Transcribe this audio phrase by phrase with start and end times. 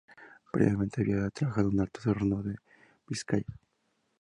[0.51, 2.55] Previamente había trabajado en Altos Hornos de
[3.07, 3.45] Vizcaya.